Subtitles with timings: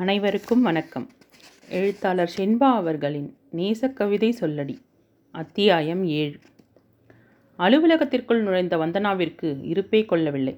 [0.00, 1.06] அனைவருக்கும் வணக்கம்.
[1.68, 4.74] எழுத்தாளர் ஷென்பா அவர்களின் நேசக்கவிதை சொல்லடி
[5.34, 6.36] அத்தியாயம் ஏழு.
[7.58, 10.54] அலுவலகத்திற்குள் நுழைந்த வந்தனாவிற்கு இருப்பே கொள்ளவில்லை.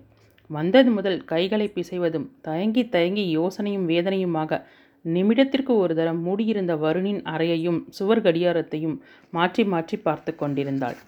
[0.49, 4.61] வந்தது முதல் கைகளை பிசைவதும் தயங்கி தயங்கி யோசனையும் வேதனையுமாக
[5.05, 8.97] நிமிடத்திற்கு ஒரு தரம் மூடியிருந்த வருணின் அறையையும் சுவர் கடியாரத்தையும்
[9.31, 10.99] மாற்றி மாற்றி பார்த்து கொண்டிருந்தாள்.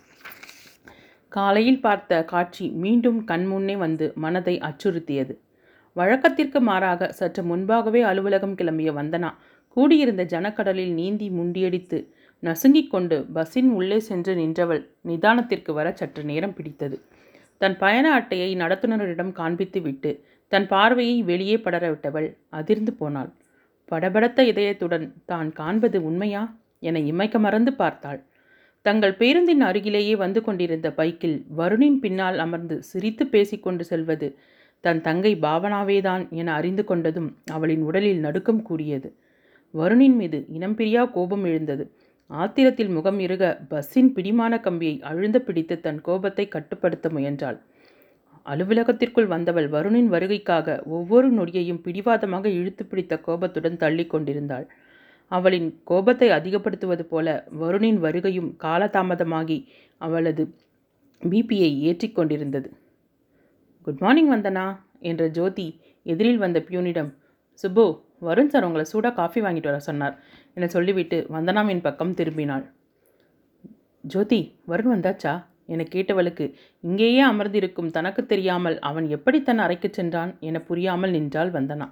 [1.29, 5.35] காலையில் பார்த்த காட்சி மீண்டும் கண்முன்னே வந்து மனதை அச்சுறுத்தியது.
[5.97, 9.31] வழக்கத்திற்கு மாறாக சற்று முன்பாகவே அலுவலகம் கிளம்பிய வந்தனா
[9.77, 11.99] கூடியிருந்த ஜனக்கடலில் நீந்தி முண்டியடித்து
[12.43, 16.97] நசுங்கிக் கொண்டு பஸ்ஸின் உள்ளே சென்று நின்றவள் நிதானத்திற்கு வர சற்று நேரம் பிடித்தது.
[17.61, 20.11] தன் பயண அட்டையை நடத்துனரிடம் காண்பித்துவிட்டு
[20.53, 23.31] தன் பார்வையை வெளியே படரவிட்டவள் அதிர்ந்து போனாள்.
[23.93, 26.43] படபடத்த இதயத்துடன் தான் காண்பது உண்மையா
[26.81, 28.21] என இமைக்க மறந்து பார்த்தாள்.
[28.87, 34.29] தங்கள் பேருந்தின் அருகிலேயே வந்து கொண்டிருந்த பைக்கில் வருணின் பின்னால் அமர்ந்து சிரித்து பேசிக்கொண்டு செல்வது
[34.85, 39.09] தன் தங்கை பாவனாவேதான் என அறிந்து கொண்டதும் அவளின் உடலில் நடுக்கம் கூடியது.
[39.75, 41.85] வருணின் மீது இனம் பிரியா கோபம் எழுந்தது.
[42.31, 47.59] ஆத்திரத்தில் முகம் இருக பஸ்ஸின் பிடிமான கம்பியை அழுந்த பிடித்து தன் கோபத்தை கட்டுப்படுத்த முயன்றாள்.
[48.47, 54.67] அலுவலகத்திற்குள் வந்தவள் வருணின் வருகைக்காக ஒவ்வொரு நொடியையும் பிடிவாதமாக இழுத்து பிடித்த கோபத்துடன் தள்ளி கொண்டிருந்தாள்.
[55.31, 57.27] அவளின் கோபத்தை அதிகப்படுத்துவது போல
[57.61, 59.59] வருணின் வருகையும் காலதாமதமாகி
[59.99, 60.45] அவளது
[61.23, 62.69] பிபியை ஏற்றிக்கொண்டிருந்தது
[63.83, 64.77] குட் மார்னிங் வந்தனா?
[65.01, 67.15] என்ற ஜோதி எதிரில் வந்த பியூனிடம்.
[67.55, 70.23] சுப்பு வருண் சார் உங்களை சூடாக காஃபி வாங்கிட்டு வர சொன்னார்
[70.55, 72.71] என சொல்லிவிட்டு வந்தனாவின் பக்கம் திரும்பினாள்.
[74.01, 75.45] ஜோதி வருண் வந்தாச்சா?
[75.67, 81.89] என கேட்டவளுக்கு இங்கேயே அமர்ந்திருக்கும் தனக்கு தெரியாமல் அவன் எப்படி தன் அறைக்கு சென்றான் என புரியாமல் நின்றாள் வந்தனா.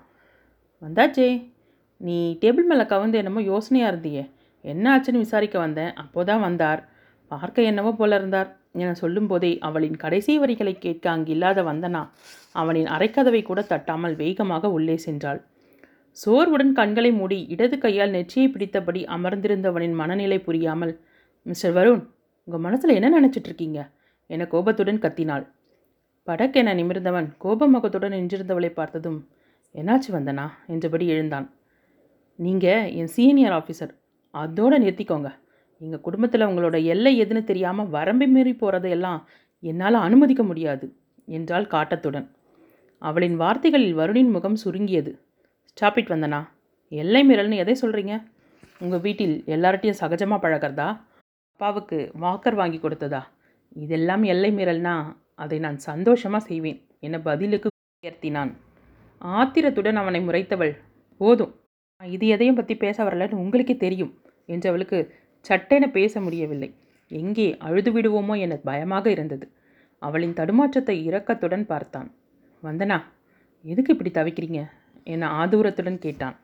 [0.82, 1.52] வந்தாச்சே
[1.96, 4.30] நீ டேபிள் மேலே கவுந்து என்னமோ யோசனையாக இருந்தியே.
[4.60, 6.88] என்ன ஆச்சுன்னு விசாரிக்க வந்தேன் அப்போதான் வந்தார்.
[7.28, 8.59] பார்க்க என்னவோ போல இருந்தார்.
[8.74, 12.02] என சொல்லும்போதே அவளின் கடைசி வரிகளை கேட்க அங்கில்லாத வந்தனா
[12.52, 15.40] அவனின் அரைக்கதவை கூட தட்டாமல் வேகமாக உள்ளே சென்றாள்.
[16.16, 20.94] சோர்வுடன் கண்களை மூடி இடது கையால் நெற்றியை பிடித்தபடி அமர்ந்திருந்தவனின் மனநிலை புரியாமல்
[21.46, 22.02] மிஸ்டர் வருண்
[22.48, 23.80] உங்கள் மனசில் என்ன நினச்சிட்டு இருக்கீங்க?
[24.26, 25.44] என கோபத்துடன் கத்தினாள்.
[26.28, 29.20] படக்கென நிமிர்ந்தவன் கோபமுகத்துடன் நின்றிருந்தவளை பார்த்ததும்
[29.74, 30.46] என்னாச்சு வந்தனா?
[30.66, 31.46] என்றபடி எழுந்தான்.
[32.38, 33.92] நீங்கள் என் சீனியர் ஆஃபீஸர்
[34.34, 35.30] அதோடு நிறுத்திக்கோங்க.
[35.80, 39.20] எங்கள் குடும்பத்தில் உங்களோட எல்லை எதுன்னு தெரியாமல் வரம்பை மீறி போகிறதையெல்லாம்
[39.62, 40.86] என்னால் அனுமதிக்க முடியாது
[41.26, 42.26] என்றாள் காட்டத்துடன்.
[42.98, 45.12] அவளின் வார்த்தைகளில் வருணின் முகம் சுருங்கியது.
[45.64, 46.40] ஸ்டாப் வந்தனா?
[46.88, 48.14] எல்லை மீறல்னு எதை சொல்கிறீங்க
[48.78, 50.88] உங்கள் வீட்டில் எல்லார்ட்டையும் சகஜமாக பழகிறதா?
[51.52, 53.22] அப்பாவுக்கு வாக்கர் வாங்கி கொடுத்ததா?
[53.76, 54.94] இதெல்லாம் எல்லை மீறல்னா
[55.34, 57.68] அதை நான் சந்தோஷமாக செய்வேன் என பதிலுக்கு
[58.02, 58.52] உயர்த்தினான்.
[59.20, 60.72] ஆத்திரத்துடன் அவனை முறைத்தவள்
[61.16, 61.52] போதும்.
[62.00, 64.12] இது எதையும் பற்றி பேச வரலன்னு உங்களுக்கே தெரியும்
[64.46, 64.98] என்றவளுக்கு
[65.44, 66.68] சட்டென பேச முடியவில்லை.
[67.10, 69.46] எங்கே அழுது விடுவோமோ என பயமாக இருந்தது.
[70.02, 72.08] அவளின் தடுமாற்றத்தை இரக்கத்துடன் பார்த்தான்.
[72.62, 72.98] வந்தனா
[73.64, 74.60] எதுக்கு இப்படி தவிக்கிறீங்க?
[75.06, 76.36] என ஆதூரத்துடன் கேட்டான்.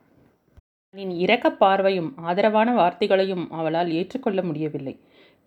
[0.93, 4.95] அவனின் இரக்க பார்வையும் ஆதரவான வார்த்தைகளையும் அவளால் ஏற்றுக்கொள்ள முடியவில்லை.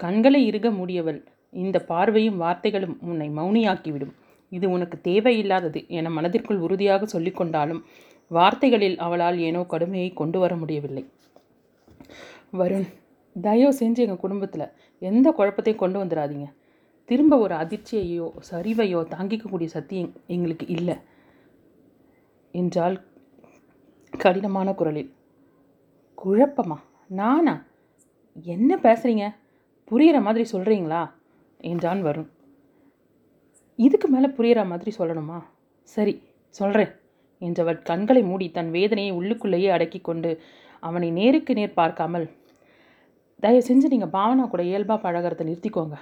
[0.01, 1.21] கண்களை இறுக மூடியவள்
[1.53, 4.15] இந்த பார்வையும் வார்த்தைகளும் உன்னை மௌனியாக்கிவிடும்.
[4.53, 7.83] இது உனக்கு தேவையில்லாதது என மனதிற்குள் உறுதியாக சொல்லிக்கொண்டாலும்
[8.31, 11.05] வார்த்தைகளில் அவளால் ஏனோ கடுமையை கொண்டு வர முடியவில்லை.
[12.53, 12.89] வருண்
[13.41, 16.53] தயவு செஞ்சு எங்கள் குடும்பத்தில் எந்த குழப்பத்தையும் கொண்டு வந்துடாதீங்க.
[17.05, 20.97] திரும்ப ஒரு அதிர்ச்சியையோ சரிவையோ தாங்கிக்கக்கூடிய சக்தி எங்களுக்கு இல்லை.
[22.53, 23.05] என்றால்
[24.19, 25.15] கடினமான குரலில்.
[26.25, 26.77] குழப்பமா?
[27.07, 27.65] நானா?
[28.43, 29.35] என்ன பேசுகிறீங்க
[29.91, 31.11] புரிகிற மாதிரி சொல்கிறீங்களா
[31.57, 32.29] என்றான் வருண்.
[33.77, 35.43] இதுக்கு மேலே புரிகிற மாதிரி சொல்லணுமா?
[35.83, 36.93] சரி சொல்கிறேன்
[37.41, 40.41] என்றவள் கண்களை மூடி தன் வேதனையை உள்ளுக்குள்ளேயே அடக்கி கொண்டு
[40.81, 42.27] அவனை நேருக்கு நேர் பார்க்காமல்
[43.41, 45.93] தயவு செஞ்சு நீங்கள் பாவனா கூட இயல்பாக பழகிறத நிறுத்திக்கோங்க.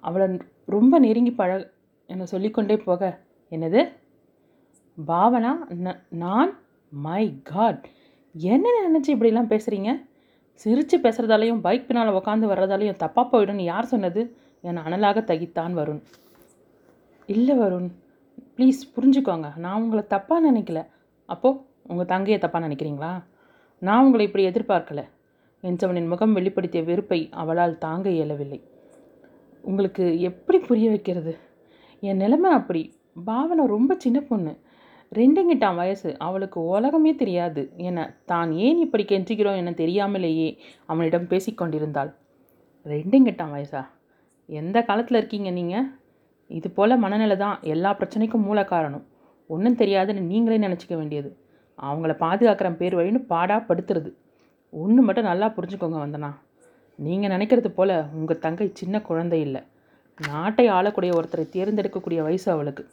[0.00, 1.70] அவளை ரொம்ப நெருங்கி பழ
[2.06, 3.18] என்னை சொல்லிக்கொண்டே போக.
[3.50, 3.92] என்னது?
[5.06, 5.52] பாவனா?
[5.68, 6.58] ந- நான்?
[6.88, 7.88] மை காட்
[8.38, 10.06] என்ன நினச்சி இப்படிலாம் பேசுகிறீங்க
[10.54, 14.36] சிரித்து பேசுகிறதாலையும் பைக் பின்னால் உட்காந்து வர்றதாலையும் தப்பாக போயிடும்னு யார் சொன்னது?
[14.60, 16.02] என் அனலாக தகித்தான் வருண்.
[17.26, 17.90] இல்லை வருண்
[18.56, 19.56] ப்ளீஸ் புரிஞ்சுக்கோங்க.
[19.56, 20.86] நான் உங்களை தப்பாக நினைக்கல.
[21.26, 23.24] அப்போது உங்கள் தங்கையை தப்பாக நினைக்கிறீங்களா?
[23.78, 25.08] நான் உங்களை இப்படி எதிர்பார்க்கலை.
[25.68, 28.60] என்றவனின் முகம் வெளிப்படுத்திய வெறுப்பை அவளால் தாங்க இயலவில்லை.
[29.62, 31.32] உங்களுக்கு எப்படி புரிய வைக்கிறது?
[32.00, 32.82] என் நிலைமை அப்படி.
[33.24, 34.52] பாவனை ரொம்ப சின்ன பொண்ணு.
[35.12, 36.18] ரெண்டுங்கிட்டான் வயசு.
[36.18, 40.48] அவளுக்கு உலகமே தெரியாது என தான் ஏன் இப்படி கெஞ்சுகிறோம் என தெரியாமலேயே
[40.86, 42.10] அவனிடம் பேசிக்கொண்டிருந்தாள்
[42.84, 43.82] ரெண்டுங்கிட்டான் வயசா?
[44.48, 45.86] எந்த காலத்தில் இருக்கீங்க நீங்கள்
[46.50, 49.06] இது போல் மனநிலை தான் எல்லா பிரச்சனைக்கும் மூல காரணம்.
[49.46, 51.30] ஒன்றும் தெரியாதுன்னு நீங்களே நினச்சிக்க வேண்டியது.
[51.82, 54.10] அவங்கள பாதுகாக்கிற பேர் வழின்னு பாடாக படுத்துறது.
[54.82, 56.30] ஒன்று மட்டும் நல்லா புரிஞ்சுக்கோங்க வந்தனா.
[56.98, 59.62] நீங்கள் நினைக்கிறது போல் உங்கள் தங்கை சின்ன குழந்தை இல்லை.
[60.20, 62.84] நாட்டை ஆளக்கூடிய ஒருத்தரை தேர்ந்தெடுக்கக்கூடிய வயசு அவளுக்கு.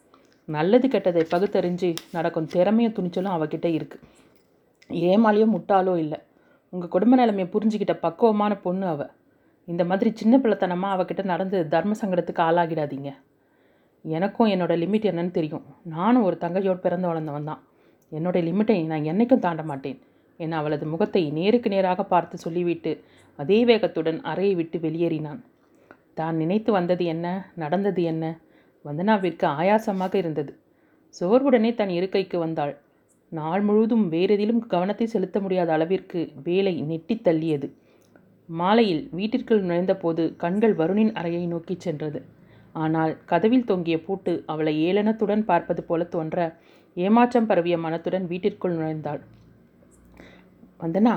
[0.56, 4.08] நல்லது கெட்டதை பகுத்தறிஞ்சு நடக்கும் திறமையும் துணிச்சலும் அவகிட்ட இருக்குது
[5.10, 6.20] ஏமாலியோ முட்டாளோ இல்லை.
[6.74, 9.02] உங்கள் குடும்ப நிலைமையை புரிஞ்சுக்கிட்ட பக்குவமான பொண்ணு அவ.
[9.68, 13.10] இந்த மாதிரி சின்ன பிள்ளைத்தனமாக அவகிட்ட நடந்து தர்ம சங்கடத்துக்கு ஆளாகிடாதீங்க.
[14.06, 15.66] எனக்கும் என்னோடய லிமிட் என்னன்னு தெரியும்.
[15.96, 17.62] நானும் ஒரு தங்கையோடு பிறந்து வளர்ந்தவன் தான்
[18.18, 20.00] என்னுடைய லிமிட்டை நான் என்னைக்கும் தாண்ட மாட்டேன்.
[20.38, 23.04] என அவளது முகத்தை நேருக்கு நேராக பார்த்து சொல்லிவிட்டு
[23.36, 25.42] அதே வேகத்துடன் அறையை விட்டு வெளியேறினான்.
[26.14, 27.52] தான் நினைத்து வந்தது என்ன?
[27.56, 28.40] நடந்தது என்ன?
[28.86, 30.58] வந்தனாவிற்கு ஆயாசமாக இருந்தது.
[31.10, 32.78] சோர்வுடனே தன் இருக்கைக்கு வந்தாள்.
[33.30, 37.70] நாள் முழுவதும் வேறெதிலும் கவனத்தை செலுத்த முடியாத அளவிற்கு வேலை நெட்டித் தள்ளியது.
[38.50, 42.22] மாலையில் வீட்டிற்குள் நுழைந்தபோது கண்கள் வருணின் அறையை நோக்கிச் சென்றது.
[42.74, 46.58] ஆனால் கதவில் தொங்கிய பூட்டு அவளை ஏளனத்துடன் பார்ப்பது போல தோன்ற
[46.98, 49.22] ஏமாற்றம் பரவிய மனத்துடன் வீட்டிற்குள் நுழைந்தாள்.
[50.82, 51.14] வந்தனா?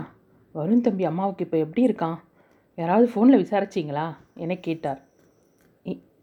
[0.54, 2.18] வருண் தம்பி அம்மாவுக்கு இப்போ எப்படி இருக்கான்?
[2.78, 4.06] யாராவது ஃபோனில் விசாரிச்சிங்களா?
[4.34, 5.00] என கேட்டார்.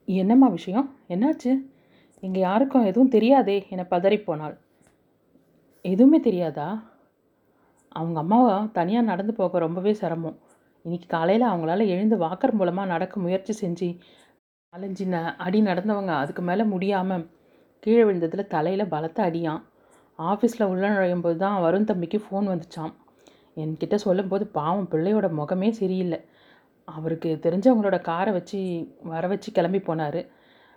[0.07, 0.87] என்னம்மா விஷயம்?
[1.07, 1.51] என்னாச்சு?
[2.23, 4.55] இங்கே யாருக்கும் எதுவும் தெரியாதே என பதறிப்போனாள்.
[5.85, 6.69] எதுவுமே தெரியாதா?
[7.91, 10.37] அவங்க அம்மாவை தனியாக நடந்து போக ரொம்பவே சிரமம்.
[10.85, 13.89] இன்றைக்கி காலையில் அவங்களால எழுந்து வாக்கர் மூலமாக நடக்க முயற்சி செஞ்சு
[14.73, 17.25] நாலஞ்சு ந அடி நடந்தவங்க அதுக்கு மேலே முடியாமல்
[17.83, 19.61] கீழே விழுந்ததில் தலையில் பலத்த அடியான்
[20.19, 22.93] ஆஃபீஸில் உள்ள நுழையும் போது தான் வருண் தம்பிக்கு ஃபோன் வந்துச்சான்
[23.57, 26.19] என்கிட்ட சொல்லும்போது பாவம் பிள்ளையோட முகமே சரியில்லை.
[26.87, 28.59] அவருக்கு தெரிஞ்சவங்களோட காரை வச்சு
[29.13, 30.21] வர வச்சு கிளம்பி போனார்.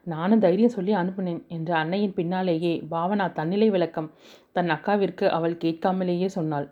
[0.07, 4.09] நானும் தைரியம் சொல்லி அனுப்புனேன் என்ற அன்னையின் பின்னாலேயே பாவனா தன்னிலை விளக்கம்
[4.57, 6.67] தன் அக்காவிற்கு அவள் கேட்காமலேயே சொன்னாள்.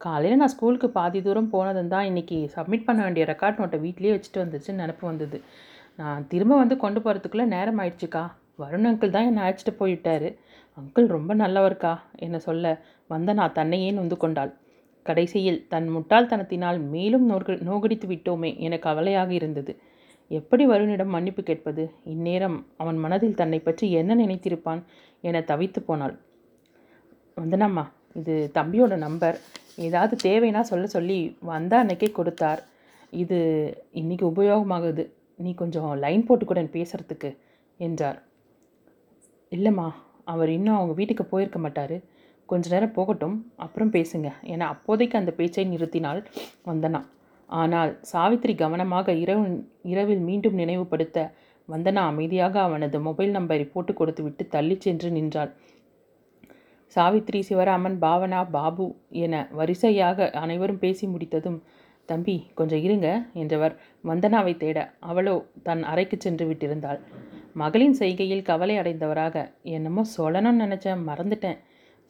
[0.00, 4.42] காலையில் நான் ஸ்கூலுக்கு பாதி தூரம் போனதும் தான் இன்றைக்கி சப்மிட் பண்ண வேண்டிய ரெக்கார்ட் நோட்டை வீட்லேயே வச்சுட்டு
[4.44, 5.38] வந்துச்சுன்னு நினப்பு வந்தது.
[6.00, 8.22] நான் திரும்ப வந்து கொண்டு போகிறதுக்குள்ளே நேரம் ஆயிடுச்சுக்கா.
[8.62, 10.30] வருண் அங்கிள் தான் என்னை அழைச்சிட்டு போயிட்டாரு
[10.78, 11.92] அங்கிள் ரொம்ப நல்லவர்க்கா
[12.24, 12.72] என்னை சொல்ல
[13.12, 14.52] வந்த நான் தன்னையே நொந்து கொண்டாள்.
[15.02, 19.72] கடைசியில் தன் முட்டாள்தனத்தினால் மேலும் நோர்கள் நோகடித்து விட்டோமே என கவலையாக இருந்தது.
[20.30, 21.84] எப்படி வருணிடம் மன்னிப்பு கேட்பது?
[22.04, 24.82] இந்நேரம் அவன் மனதில் தன்னை பற்றி என்ன நினைத்திருப்பான்
[25.20, 26.14] என தவித்து போனாள்.
[27.36, 29.38] வந்தனம்மா இது தம்பியோட நம்பர்.
[29.76, 32.60] ஏதாவது தேவைன்னா சொல்ல சொல்லி வந்த அன்னைக்கே கொடுத்தார்.
[33.22, 33.38] இது
[33.90, 35.04] இன்னைக்கு உபயோகமாகுது.
[35.36, 37.30] நீ கொஞ்சம் லைன் போட்டுக்கூடன் பேசுறதுக்கு
[37.80, 38.18] என்றார்.
[39.52, 39.88] இல்லைம்மா
[40.24, 41.96] அவர் இன்னும் அவங்க வீட்டுக்கு போயிருக்க மாட்டார்.
[42.52, 44.28] கொஞ்ச நேரம் போகட்டும் அப்புறம் பேசுங்க.
[44.52, 46.20] என அப்போதைக்கு அந்த பேச்சை நிறுத்தினாள்
[46.70, 47.00] வந்தனா.
[47.50, 49.46] ஆனால் சாவித்திரி கவனமாக இரவு
[49.92, 51.18] இரவில் மீண்டும் நினைவுபடுத்த
[51.68, 55.50] வந்தனா அமைதியாக அவனது மொபைல் நம்பரை போட்டு கொடுத்துவிட்டு தள்ளிச் சென்று நின்றாள்.
[56.96, 58.86] சாவித்ரி சிவராமன் பாவனா பாபு
[59.24, 61.58] என வரிசையாக அனைவரும் பேசி முடித்ததும்
[62.08, 63.08] தம்பி கொஞ்சம் இருங்க
[63.42, 63.74] என்றவர்
[64.08, 64.78] வந்தனாவை தேட
[65.10, 65.34] அவளோ
[65.66, 67.00] தன் அறைக்கு சென்று விட்டிருந்தாள்.
[67.62, 69.44] மகளின் செய்கையில் கவலை அடைந்தவராக
[69.76, 71.60] என்னமோ சொல்லணும்னு நினச்சேன் மறந்துட்டேன்.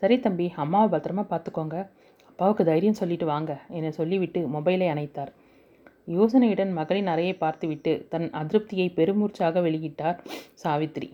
[0.03, 1.77] சரி தம்பி அம்மாவை பத்திரமா பார்த்துக்கோங்க
[2.29, 5.33] அப்பாவுக்கு தைரியம் சொல்லிட்டு வாங்க என சொல்லிவிட்டு மொபைலை அணைத்தார்.
[6.17, 10.21] யோசனையுடன் மகளின் அறையை பார்த்துவிட்டு தன் அதிருப்தியை பெருமூர்ச்சாக வெளியிட்டார்
[10.63, 11.09] சாவித்ரி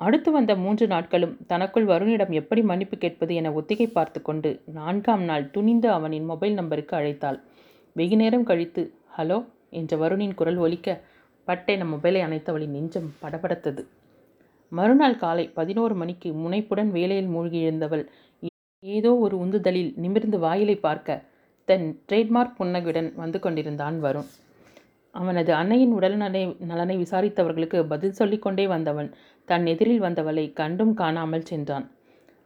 [0.00, 5.50] அடுத்து வந்த மூன்று நாட்களும் தனக்குள் வருணிடம் எப்படி மன்னிப்பு கேட்பது என ஒத்திகை பார்த்து கொண்டு நான்காம் நாள்
[5.50, 7.38] துணிந்து அவனின் மொபைல் நம்பருக்கு அழைத்தாள்.
[7.96, 8.82] வெகு நேரம் கழித்து
[9.18, 9.38] ஹலோ
[9.70, 10.98] என்ற வருணின் குரல் ஒலிக்க
[11.48, 13.82] பட்டென மொபைலை அணைத்தவளின் நெஞ்சம் படபடத்தது.
[14.72, 18.04] மறுநாள் காலை பதினோரு மணிக்கு முனைப்புடன் வேலையில் மூழ்கியிருந்தவள்.
[18.82, 21.24] ஏதோ ஒரு உந்துதலில் நிமிர்ந்து வாயிலை பார்க்க
[21.68, 24.28] தன் ட்ரேட்மார்க் புன்னகையுடன் வந்து கொண்டிருந்தான் வருண்.
[25.14, 29.08] அவனது அன்னையின் உடல்நலை நலனை விசாரித்தவர்களுக்கு பதில் சொல்லிக்கொண்டே வந்தவன்
[29.48, 31.86] தன் எதிரில் வந்தவளை கண்டும் காணாமல் சென்றான்.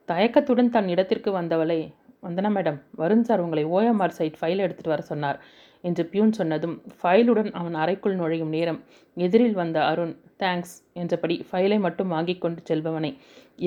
[0.09, 1.81] தயக்கத்துடன் தன் இடத்திற்கு வந்தவளை
[2.27, 5.39] வந்தனா மேடம் வருண் சார் உங்களை ஓஎம்ஆர் சைட் ஃபைல் எடுத்துகிட்டு வர சொன்னார்.
[5.85, 8.81] என்று பியூன் சொன்னதும் ஃபைலுடன் அவன் அறைக்குள் நுழையும் நேரம்.
[9.17, 13.13] எதிரில் வந்த அருண் தேங்க்ஸ் என்றபடி ஃபைலை மட்டும் வாங்கி கொண்டு செல்பவனை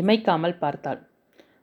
[0.01, 1.01] இமைக்காமல் பார்த்தாள்.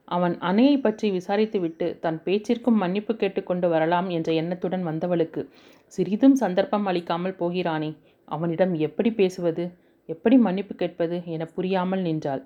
[0.08, 5.42] அவன் அணையை பற்றி விசாரித்துவிட்டு தன் பேச்சிற்கும் மன்னிப்பு கேட்டுக்கொண்டு வரலாம் என்ற எண்ணத்துடன் வந்தவளுக்கு
[5.92, 7.90] சிறிதும் சந்தர்ப்பம் அளிக்காமல் போகிறானே
[8.28, 9.64] அவனிடம் எப்படி பேசுவது?
[10.08, 11.16] எப்படி மன்னிப்பு கேட்பது?
[11.34, 12.42] என புரியாமல் நின்றாள்.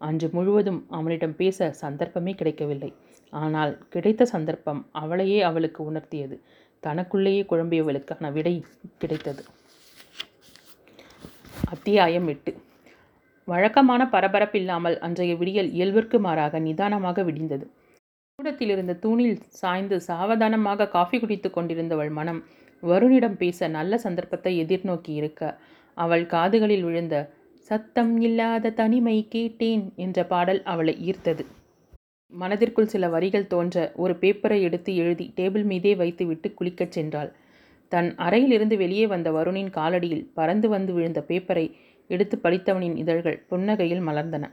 [0.00, 2.90] அன்று முழுவதும் அவனிடம் பேச சந்தர்ப்பமே கிடைக்கவில்லை.
[3.32, 6.36] ஆனால் கிடைத்த சந்தர்ப்பம் அவளையே அவளுக்கு உணர்த்தியது.
[6.82, 8.54] தனக்குள்ளேயே குழம்பியவளுக்கான விடை
[9.02, 9.42] கிடைத்தது.
[11.70, 12.52] அத்தியாயம் எட்டு.
[13.48, 17.66] வழக்கமான பரபரப்பில்லாமல் அன்றைய விடியல் இயல்பிற்கு மாறாக நிதானமாக விடிந்தது.
[18.38, 22.40] கூடத்தில் இருந்த தூணில் சாய்ந்து சாவதானமாக காஃபி குடித்து கொண்டிருந்தவள் மனம்
[22.82, 25.42] வருணிடம் பேச நல்ல சந்தர்ப்பத்தை எதிர்நோக்கி இருக்க
[25.96, 27.16] அவள் காதுகளில் விழுந்த
[27.70, 31.44] சத்தம் இல்லாத தனிமை கேட்டேன் என்ற பாடல் அவளை ஈர்த்தது.
[32.32, 37.30] மனதிற்குள் சில வரிகள் தோன்ற ஒரு பேப்பரை எடுத்து எழுதி டேபிள் மீதே வைத்துவிட்டு குளிக்கச் சென்றாள்.
[37.92, 41.66] தன் அறையிலிருந்து வெளியே வந்த வருணின் காலடியில் பறந்து வந்து விழுந்த பேப்பரை
[42.10, 44.44] எடுத்து படித்தவனின் இதழ்கள் புன்னகையில் மலர்ந்தன.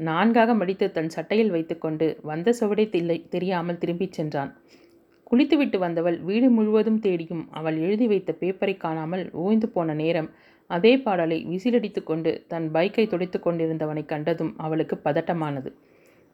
[0.00, 4.50] நான்காக மடித்து தன் சட்டையில் வைத்துக்கொண்டு வந்த சுவடை தில்லை தெரியாமல் திரும்பிச் சென்றான்.
[5.24, 10.30] குளித்துவிட்டு வந்தவள் வீடு முழுவதும் தேடியும் அவள் எழுதி வைத்த பேப்பரை காணாமல் ஓய்ந்து போன நேரம்
[10.70, 15.70] அதே பாடலை விசிலடித்து கொண்டு தன் பைக்கை துடைத்து கொண்டிருந்தவனை கண்டதும் அவளுக்கு பதட்டமானது.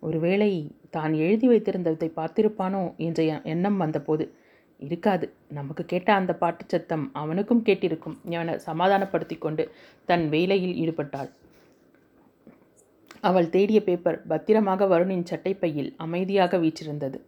[0.07, 0.51] ஒருவேளை
[0.97, 3.21] தான் எழுதி வைத்திருந்ததை பார்த்திருப்பானோ என்ற
[3.53, 4.25] எண்ணம் வந்தபோது
[4.81, 5.27] இருக்காது.
[5.59, 8.17] நமக்கு கேட்ட அந்த பாட்டுச் சத்தம் அவனுக்கும் கேட்டிருக்கும்.
[8.37, 9.65] என சமாதானப்படுத்தி கொண்டு
[10.09, 11.31] தன் வேலையில் ஈடுபட்டாள்.
[13.29, 17.19] அவள் தேடிய பேப்பர் பத்திரமாக வருணின் சட்டைப்பையில் அமைதியாக வீற்றிருந்தது.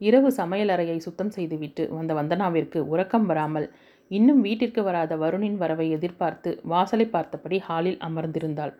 [0.00, 3.68] இரவு சமையலறையை சுத்தம் செய்துவிட்டு வந்த வந்தனாவிற்கு உறக்கம் வராமல்
[4.10, 8.74] இன்னும் வீட்டிற்கு வராத வருணின் வரவை எதிர்பார்த்து வாசலை பார்த்தபடி ஹாலில் அமர்ந்திருந்தாள்.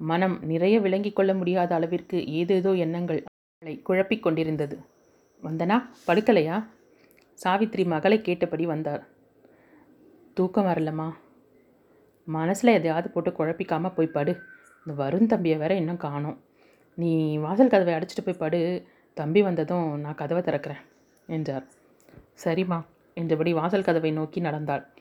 [0.00, 4.78] மனம் நிறைய விளங்கிக் கொள்ள முடியாத அளவிற்கு ஏதேதோ எண்ணங்கள் அவளை குழப்பிக் கொண்டிருந்தது.
[5.42, 6.64] வந்தனா படுக்கலையா?
[7.34, 9.06] சாவித்திரி மகளை கேட்டபடி வந்தார்.
[10.34, 11.12] தூக்கம் வரலம்மா.
[12.24, 14.40] மனசில் எதையாவது போட்டு குழப்பிக்காமல் போய் படு.
[14.86, 16.38] இந்த வருண் தம்பியை வேற இன்னும் காணோம்.
[16.94, 18.88] நீ வாசல் கதவை அடைச்சிட்டு போய் படு.
[19.14, 20.82] தம்பி வந்ததும் நான் கதவை திறக்கிறேன்
[21.26, 21.66] என்றார்.
[22.44, 22.84] சரிம்மா
[23.14, 24.93] என்றபடி வாசல் கதவை நோக்கி நடந்தாள்.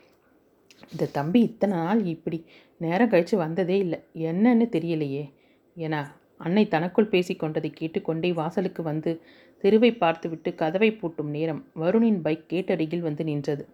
[0.92, 2.46] இந்த தம்பி இத்தனை நாள் இப்படி
[2.78, 4.00] நேரம் கழித்து வந்ததே இல்லை.
[4.16, 5.32] என்னன்னு தெரியலையே.
[5.76, 9.22] என அன்னை தனக்குள் பேசிக்கொண்டதை கேட்டுக்கொண்டே வாசலுக்கு வந்து
[9.58, 13.68] தெருவை பார்த்துவிட்டு கதவை பூட்டும் நேரம் வருணின் பைக் கேட்டருகில் வந்து நின்றது.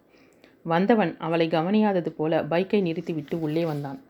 [0.62, 4.02] வந்தவன் அவளை கவனியாதது போல பைக்கை நிறுத்திவிட்டு உள்ளே வந்தான்.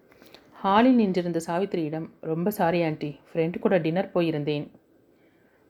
[0.53, 4.69] ஹாலில் நின்றிருந்த சாவித்திரியிடம் ரொம்ப சாரி ஆண்டி ஃப்ரெண்டு கூட டின்னர் போயிருந்தேன்.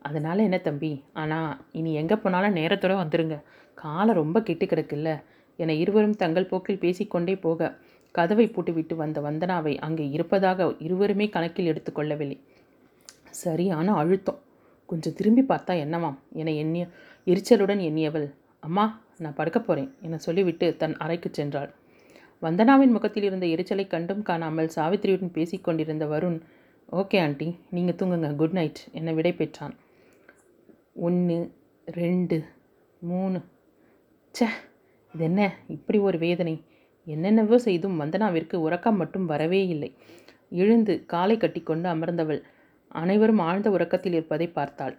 [0.01, 1.05] அதனால் என்ன தம்பி?
[1.13, 3.43] ஆனால் இனி எங்கே போனாலும் நேரத்தோட வந்துருங்க.
[3.75, 5.23] காலை ரொம்ப கெட்டு கிடக்குல்ல.
[5.63, 7.71] என இருவரும் தங்கள் போக்கில் பேசிக்கொண்டே போக
[8.15, 12.39] கதவை பூட்டிவிட்டு வந்த வந்தனாவை அங்கே இருப்பதாக இருவருமே கணக்கில் எடுத்துக்கொள்ளவில்லை
[13.43, 14.41] சரியான அழுத்தம்.
[14.91, 16.17] கொஞ்சம் திரும்பி பார்த்தா என்னவாம்?
[16.41, 16.85] என எண்ணிய
[17.27, 18.27] எரிச்சலுடன் எண்ணியவள்
[18.67, 18.85] அம்மா
[19.25, 21.71] நான் படுக்க போகிறேன் என சொல்லிவிட்டு தன் அறைக்கு சென்றாள்.
[22.43, 26.39] வந்தனாவின் முகத்தில் இருந்த எரிச்சலை கண்டும் காணாமல் சாவித்திரியுடன் பேசிக்கொண்டிருந்த வருண்
[27.01, 29.75] ஓகே ஆண்டி நீங்கள் தூங்குங்க குட் நைட் என விடை பெற்றான்.
[31.07, 31.39] ஒன்று
[31.99, 32.39] ரெண்டு
[33.11, 33.41] மூணு.
[34.35, 34.49] சே
[35.15, 36.55] இது என்ன இப்படி ஒரு வேதனை.
[37.07, 39.91] என்னென்னவோ செய்தும் வந்தனாவிற்கு உறக்கம் மட்டும் வரவே இல்லை.
[40.53, 42.41] எழுந்து காலை கட்டிக்கொண்டு அமர்ந்தவள்
[42.95, 44.95] அனைவரும் ஆழ்ந்த உறக்கத்தில் இருப்பதை பார்த்தாள்.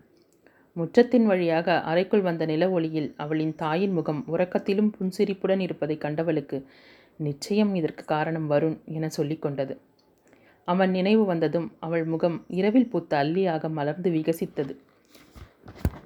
[0.76, 6.58] முற்றத்தின் வழியாக அறைக்குள் வந்த நில ஒளியில் அவளின் தாயின் முகம் உறக்கத்திலும் புன்சிரிப்புடன் இருப்பதை கண்டவளுக்கு
[7.20, 9.74] நிச்சயம் இதற்கு காரணம் வருண் என சொல்லிக்கொண்டது
[10.68, 14.74] அவன் நினைவு வந்ததும் அவள் முகம் இரவில் பூத்த அல்லியாக மலர்ந்து விகசித்தது.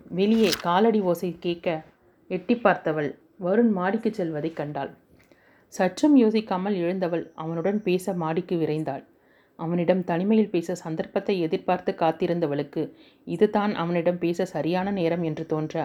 [0.10, 1.68] வெளியே காலடி ஓசை கேட்க
[2.30, 4.92] எட்டி பார்த்தவள் வருண் மாடிக்கு செல்வதைக் கண்டாள்.
[5.74, 9.04] சற்றும் யோசிக்காமல் எழுந்தவள் அவனுடன் பேச மாடிக்கு விரைந்தாள்.
[9.60, 12.82] அவனிடம் தனிமையில் பேச சந்தர்ப்பத்தை எதிர்பார்த்து காத்திருந்தவளுக்கு
[13.28, 15.76] இதுதான் அவனிடம் பேச சரியான நேரம் என்று தோன்ற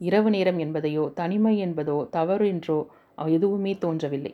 [0.00, 2.78] இரவு நேரம் என்பதையோ தனிமை என்பதோ தவறு என்றோ
[3.36, 4.32] எதுவுமே தோன்றவில்லை.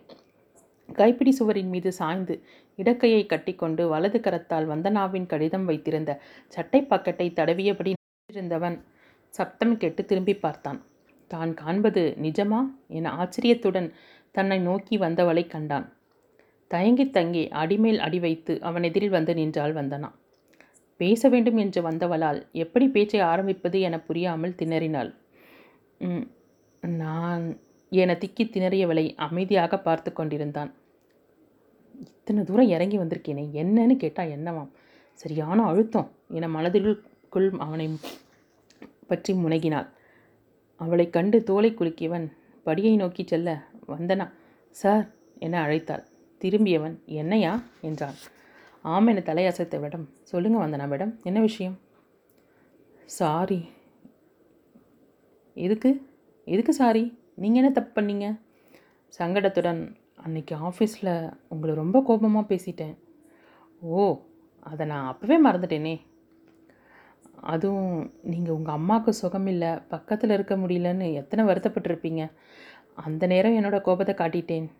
[0.88, 2.34] கைப்பிடி சுவரின் மீது சாய்ந்து
[2.78, 6.12] இடக்கையை கட்டிக்கொண்டு வலது கரத்தால் வந்தனாவின் கடிதம் வைத்திருந்த
[6.52, 7.92] சட்டை பாக்கெட்டை தடவியபடி
[8.28, 8.76] இருந்தவன்
[9.34, 10.78] சப்தம் கேட்டு திரும்பி பார்த்தான்.
[11.26, 12.60] தான் காண்பது நிஜமா?
[12.88, 13.88] என ஆச்சரியத்துடன்
[14.34, 15.86] தன்னை நோக்கி வந்தவளை கண்டான்.
[16.70, 20.08] தயங்கித் தங்கி அடிமேல் அடி வைத்து அவன் எதிரில் வந்து நின்றாள் வந்தனா.
[21.00, 25.10] பேச வேண்டும் என்று வந்தவளால் எப்படி பேச்சை ஆரம்பிப்பது என புரியாமல் திணறினாள்.
[26.80, 27.44] நான்
[27.92, 30.70] என திக்கி திணறியவளை அமைதியாக பார்த்து கொண்டிருந்தான்.
[31.94, 34.70] இத்தனை தூரம் இறங்கி வந்திருக்கேனே என்னன்னு கேட்டால் என்னவாம்?
[35.20, 37.86] சரியான அழுத்தம் என மனதிற்குள் அவனை
[39.06, 39.88] பற்றி முனகினாள்.
[40.76, 42.32] அவளைக் கண்டு தோலை குலுக்கியவன்
[42.66, 44.30] படியை நோக்கி செல்ல வந்தனா?
[44.70, 46.06] சார் என அழைத்தாள்.
[46.38, 47.62] திரும்பியவன் என்னையா?
[47.80, 48.14] என்றான்.
[48.82, 50.08] ஆம் என தலையசைத்த விடம்.
[50.22, 51.78] சொல்லுங்க வந்தனா மேடம் என்ன விஷயம்?
[53.04, 53.68] சாரி.
[55.54, 56.06] எதுக்கு?
[56.44, 57.18] எதுக்கு சாரி?
[57.34, 58.40] நீங்கள் என்ன தப்பு பண்ணீங்க?
[59.18, 62.96] சங்கடத்துடன் அன்னைக்கு ஆஃபீஸில் உங்களை ரொம்ப கோபமாக பேசிட்டேன்.
[63.80, 64.20] ஓ
[64.60, 66.00] அதை நான் அப்போவே மறந்துட்டேனே.
[67.42, 72.30] அதுவும் நீங்கள் உங்கள் அம்மாவுக்கு சுகமில்லை பக்கத்தில் இருக்க முடியலன்னு எத்தனை வருத்தப்பட்டிருப்பீங்க.
[72.94, 74.70] அந்த நேரம் என்னோட கோபத்தை காட்டிட்டேன்.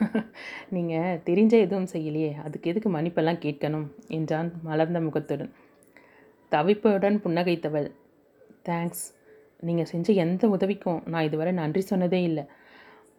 [0.70, 5.52] நீங்கள் தெரிஞ்ச எதுவும் செய்யலையே அதுக்கு எதுக்கு மன்னிப்பெல்லாம் கேட்கணும் என்றான் மலர்ந்த முகத்துடன்.
[6.50, 7.90] தவிப்புடன் புன்னகைத்தவள்.
[8.68, 9.04] தேங்க்ஸ்
[9.60, 12.44] நீங்கள் செஞ்ச எந்த உதவிக்கும் நான் இதுவரை நன்றி சொன்னதே இல்லை.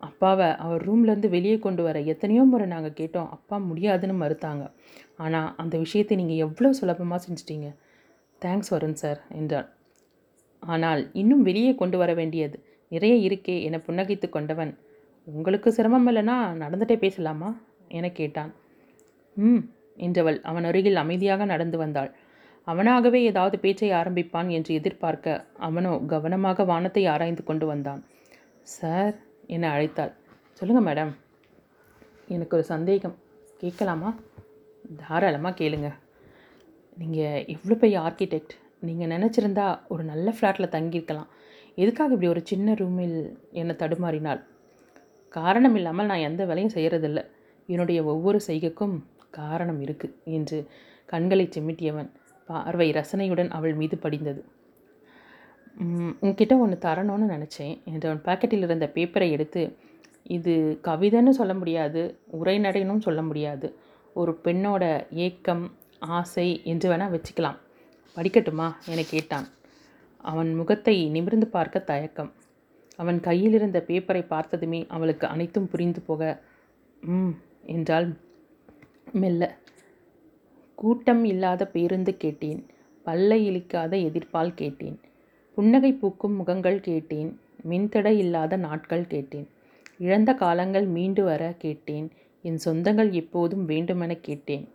[0.07, 3.29] அப்பாவை அவர் ரூம்லேருந்து வெளியே கொண்டு வர எத்தனையோ முறை நாங்கள் கேட்டோம்.
[3.36, 4.63] அப்பா முடியாதுன்னு மறுத்தாங்க.
[5.24, 7.69] ஆனால் அந்த விஷயத்தை நீங்கள் எவ்வளோ சுலபமாக செஞ்சிட்டீங்க?
[8.41, 9.67] தேங்க்ஸ் வருண் சார் என்றாள்.
[10.63, 12.57] ஆனால் இன்னும் வெளியே கொண்டு வர வேண்டியது
[12.91, 14.74] நிறைய இருக்கே என புன்னகைத்து கொண்டவன்.
[15.27, 17.50] உங்களுக்கு சிரமம் இல்லைன்னா நடந்துட்டே பேசலாமா?
[17.98, 18.51] என கேட்டான்.
[19.38, 19.63] ம்
[19.98, 22.12] என்றவள் அவன் அருகில் அமைதியாக நடந்து வந்தாள்.
[22.67, 28.01] அவனாகவே ஏதாவது பேச்சை ஆரம்பிப்பான் என்று எதிர்பார்க்க அவனோ கவனமாக வானத்தை ஆராய்ந்து கொண்டு வந்தான்.
[28.75, 29.15] சார்
[29.48, 30.12] என்னை அழைத்தாள்.
[30.54, 31.16] சொல்லுங்கள் மேடம்.
[32.28, 33.16] எனக்கு ஒரு சந்தேகம்.
[33.58, 34.16] கேட்கலாமா?
[35.08, 35.94] தாராளமாக கேளுங்க.
[36.98, 41.30] நீங்கள் எவ்வளோ பெரிய ஆர்கிடெக்ட் நீங்கள் நினச்சிருந்தா ஒரு நல்ல ஃப்ளாட்டில் தங்கியிருக்கலாம்.
[41.76, 44.42] எதுக்காக இப்படி ஒரு சின்ன ரூமில் என்னை தடுமாறினாள்?
[45.30, 47.26] காரணம் இல்லாமல் நான் எந்த வேலையும் செய்கிறதில்ல
[47.68, 50.68] என்னுடைய ஒவ்வொரு செய்கைக்கும் காரணம் இருக்குது என்று
[51.06, 52.10] கண்களை சிமிட்டியவன்.
[52.46, 54.46] பார்வை ரசனையுடன் அவள் மீது படிந்தது.
[55.75, 57.75] உன்கிட்ட ஒன்று தரணும்னு நினச்சேன்.
[57.86, 59.62] என்றவன் பாக்கெட்டில் இருந்த பேப்பரை எடுத்து
[60.30, 60.53] இது
[60.84, 62.01] கவிதைன்னு சொல்ல முடியாது
[62.42, 63.68] உரைநடைனும் சொல்ல முடியாது.
[64.15, 64.84] ஒரு பெண்ணோட
[65.25, 65.63] ஏக்கம்
[66.18, 67.58] ஆசை என்று வேணால் வச்சுக்கலாம்.
[68.18, 68.68] படிக்கட்டுமா?
[68.86, 69.48] என கேட்டான்.
[70.24, 72.32] அவன் முகத்தை நிமிர்ந்து பார்க்க தயக்கம்.
[73.00, 76.22] அவன் கையில் இருந்த பேப்பரை பார்த்ததுமே அவளுக்கு அனைத்தும் புரிந்து போக
[77.03, 77.34] ம்
[77.68, 78.08] என்றால்
[79.13, 79.44] மெல்ல.
[80.77, 82.62] கூட்டம் இல்லாத பேருந்து கேட்டேன்.
[83.06, 84.98] பல்லை இழிக்காத எதிர்ப்பால் கேட்டேன்.
[85.55, 87.31] புன்னகை பூக்கும் முகங்கள் கேட்டேன்.
[87.69, 89.48] மின்தடை இல்லாத நாட்கள் கேட்டேன்.
[89.98, 92.07] இழந்த காலங்கள் மீண்டு வர கேட்டேன்.
[92.41, 94.65] என் சொந்தங்கள் எப்போதும் வேண்டுமென கேட்டேன்.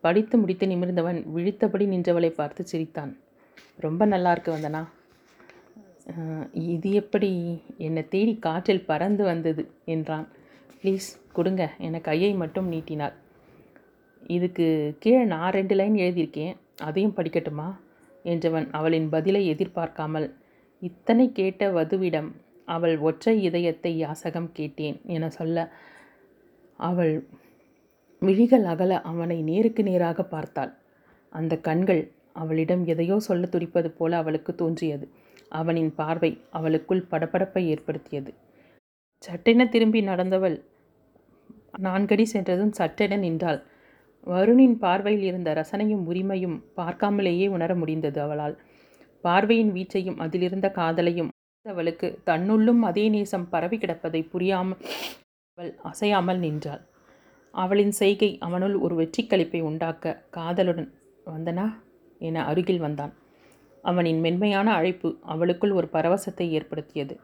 [0.00, 3.12] படித்து முடித்து நிமிர்ந்தவன் விழித்தபடி நின்றவளை பார்த்து சிரித்தான்.
[3.76, 4.82] ரொம்ப நல்லா இருக்கு வந்தனா.
[6.52, 7.30] இது எப்படி?
[7.78, 10.26] என்னை தேடி காற்றில் பறந்து வந்தது என்றான்.
[10.80, 11.62] ப்ளீஸ் கொடுங்க.
[11.78, 13.14] என கையை மட்டும் நீட்டினாள்.
[14.26, 14.66] இதுக்கு
[14.98, 16.56] கீழே நான் ரெண்டு லைன் எழுதியிருக்கேன்.
[16.88, 17.68] அதையும் படிக்கட்டுமா?
[18.24, 20.28] என்றவன் அவளின் பதிலை எதிர்பார்க்காமல்
[20.82, 22.30] இத்தனை கேட்ட வதுவிடம்
[22.68, 25.66] அவள் ஒற்றை இதயத்தை யாசகம் கேட்டேன் என சொல்ல
[26.78, 27.14] அவள்
[28.22, 30.72] விழிகள் அகல அவனை நேருக்கு நேராக பார்த்தாள்.
[31.32, 32.02] அந்த கண்கள்
[32.32, 35.06] அவளிடம் எதையோ சொல்ல துடிப்பது போல அவளுக்கு தோன்றியது.
[35.50, 38.30] அவனின் பார்வை அவளுக்குள் படபடப்பை ஏற்படுத்தியது.
[39.22, 40.56] சட்டென திரும்பி நடந்தவள்
[41.82, 43.60] நான்கடி சென்றதும் சட்டென நின்றாள்.
[44.26, 48.56] வருணின் பார்வையில் இருந்த ரசனையும் உரிமையும் பார்க்காமலேயே உணர முடிந்தது அவளால்.
[49.24, 51.30] பார்வையின் வீச்சையும் அதிலிருந்த காதலையும்
[51.66, 54.80] அவளுக்கு தன்னுள்ளும் அதே நேசம் பரவி கிடப்பதை புரியாமல்
[55.58, 56.82] அவள் அசையாமல் நின்றாள்.
[57.54, 60.90] அவளின் செய்கை அவனுள் ஒரு வெற்றி களிப்பை உண்டாக்க காதலுடன்
[61.26, 61.66] வந்தனா?
[62.18, 63.12] என அருகில் வந்தான்.
[63.84, 67.14] அவனின் மென்மையான அழைப்பு அவளுக்குள் ஒரு பரவசத்தை ஏற்படுத்தியது.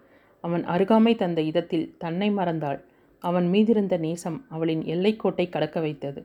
[0.44, 2.80] அவன் அருகாமை தந்த இதத்தில் தன்னை மறந்தாள்.
[3.24, 6.20] அவன் மீதிருந்த நேசம் அவளின் எல்லைக்கோட்டை கடக்க வைத்தது.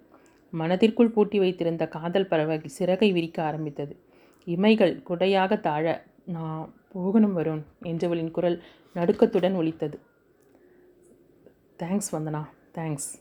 [0.53, 3.93] மனதிற்குள் பூட்டி வைத்திருந்த காதல் பறவை சிறகை விரிக்க ஆரம்பித்தது.
[4.47, 5.85] இமைகள் குடையாக தாழ
[6.35, 8.57] நான் போகணும் வரும் என்றவளின் குரல்
[8.95, 9.97] நடுக்கத்துடன் ஒலித்தது.
[11.79, 12.41] Thanks Vandana
[12.77, 13.11] thanks.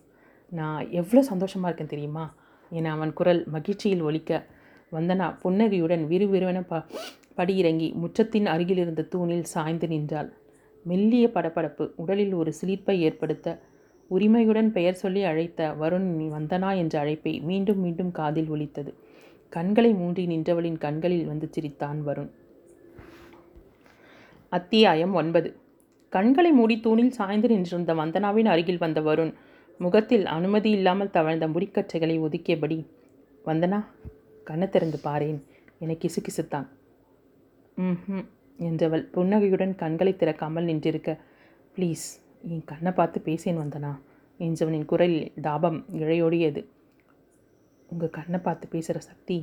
[0.52, 2.24] நான் எவ்வளோ சந்தோஷமாக இருக்கேன் தெரியுமா?
[2.72, 4.40] என அவன் குரல் மகிழ்ச்சியில் ஒலிக்க
[4.92, 6.84] வந்தனா புன்னகையுடன் விறுவிறுவென ப
[7.38, 10.28] படியிறங்கி முற்றத்தின் அருகில் இருந்த தூணில் சாய்ந்து நின்றாள்.
[10.84, 13.48] மெல்லிய படபடப்பு உடலில் ஒரு சிலிர்ப்பை ஏற்படுத்த
[14.14, 16.70] உரிமையுடன் பெயர் சொல்லி அழைத்த வருண் நீ வந்தனா?
[16.76, 18.92] என்ற அழைப்பை மீண்டும் மீண்டும் காதில் ஒலித்தது.
[19.52, 22.30] கண்களை மூன்றி நின்றவளின் கண்களில் வந்து சிரித்தான் வருண்.
[24.52, 25.50] அத்தியாயம் ஒன்பது.
[26.12, 29.32] கண்களை மூடி தூணில் சாய்ந்து நின்றிருந்த வந்தனாவின் அருகில் வந்த வருண்
[29.80, 32.78] முகத்தில் அனுமதி இல்லாமல் தவழ்ந்த முடிக்கற்றைகளை ஒதுக்கியபடி
[33.46, 33.78] வந்தனா
[34.44, 35.40] கண்ணை திறந்து பாரேன்.
[35.78, 36.68] என கிசுகிசுத்தான்.
[37.76, 38.26] ம்
[38.68, 41.10] என்றவள் புன்னகையுடன் கண்களை திறக்காமல் நின்றிருக்க
[41.76, 42.06] ப்ளீஸ்
[42.44, 43.90] என் கண்ணை பார்த்து பேசேன் வந்தனா.
[44.40, 46.62] என்றவனின் குரலில் தாபம் இழையோடியது.
[47.88, 49.36] உங்கள் கண்ணை பார்த்து பேசுகிற சக்தி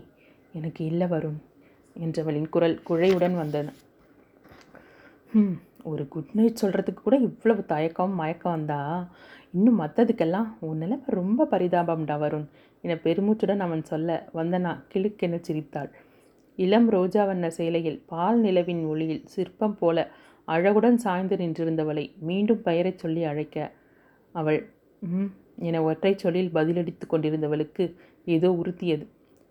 [0.54, 1.40] எனக்கு இல்லை வரும்
[1.96, 3.68] என்றவளின் குரல் குழையுடன் வந்தன.
[5.32, 8.80] ம் ஒரு குட் நைட் சொல்கிறதுக்கு கூட இவ்வளவு தயக்கம் மயக்கம் வந்தா?
[9.54, 12.48] இன்னும் மற்றதுக்கெல்லாம் உன் நிலைமை ரொம்ப பரிதாபம்டா வருண்
[12.84, 15.92] என பெருமூச்சுடன் அவன் சொல்ல வந்தனா கிழுக்கென சிரித்தாள்.
[16.58, 19.98] இளம் ரோஜா வண்ண சேலையில் பால் நிலவின் ஒளியில் சிற்பம் போல
[20.50, 23.58] அழகுடன் சாய்ந்து நின்றிருந்தவளை மீண்டும் பெயரைச் சொல்லி அழைக்க
[24.36, 24.60] அவள்
[25.02, 25.30] ம்
[25.68, 27.84] என ஒற்றை சொல்லில் பதிலடித்து கொண்டிருந்தவளுக்கு
[28.28, 29.06] ஏதோ உறுத்தியது.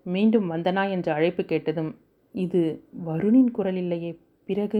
[0.05, 1.91] மீண்டும் வந்தனா என்ற அழைப்பு கேட்டதும்
[2.35, 2.61] இது
[3.05, 4.11] வருணின் குரல் இல்லையே
[4.49, 4.79] பிறகு?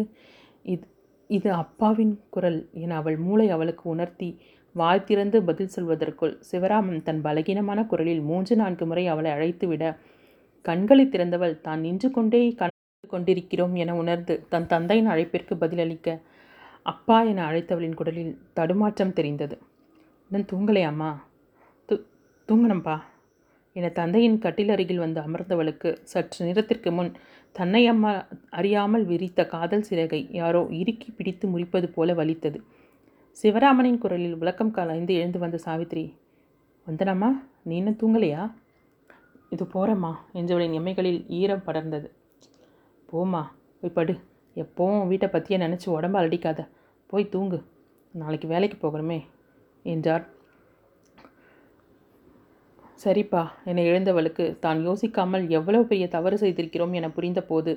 [0.66, 0.86] இது
[1.30, 4.30] இது அப்பாவின் குரல் என அவள் மூளை அவளுக்கு உணர்த்தி
[4.76, 9.84] வாய் திறந்து பதில் சொல்வதற்குள் சிவராமன் தன் பலகீனமான குரலில் மூன்று நான்கு முறை அவளை அழைத்துவிட
[10.66, 16.08] கண்களை திறந்தவள் தான் நின்று கொண்டே கண் கொண்டிருக்கிறோம் என உணர்ந்து தன் தந்தையின் அழைப்பிற்கு பதிலளிக்க
[16.86, 19.56] அப்பா என அழைத்தவளின் குரலில் தடுமாற்றம் தெரிந்தது.
[20.32, 21.10] இன்னும் தூங்கலையாம்மா
[21.90, 21.96] து தூ
[22.50, 22.96] தூங்கணும்பா
[23.76, 27.12] என தந்தையின் கட்டில் அருகில் வந்து அமர்ந்தவளுக்கு சற்று நேரத்திற்கு முன்
[27.56, 28.12] தன்னை அம்மா
[28.50, 32.60] அறியாமல் விரித்த காதல் சிறகை யாரோ இறுக்கி பிடித்து முறிப்பது போல வலித்தது.
[33.38, 36.06] சிவராமனின் குரலில் விளக்கம் கலைந்து எழுந்து வந்த சாவித்ரி
[36.88, 37.30] வந்தனம்மா
[37.64, 38.44] நீ இன்னும் தூங்கலையா?
[39.50, 42.08] இது போகிறம்மா என்றவளின் எம்மைகளில் ஈரம் படர்ந்தது.
[43.13, 43.41] போம்மா.
[43.80, 44.13] போய் படு.
[44.56, 46.62] எப்போவும் வீட்டை பற்றியே நினச்சி உடம்பு அலடிக்காத.
[47.06, 47.60] போய் தூங்கு.
[48.13, 49.19] நாளைக்கு வேலைக்கு போகணுமே.
[49.86, 50.26] என்றார்.
[53.04, 53.41] சரிப்பா.
[53.65, 57.74] என எழுந்தவளுக்கு தான் யோசிக்காமல் எவ்வளவு பெரிய தவறு செய்திருக்கிறோம் என புரிந்தபோது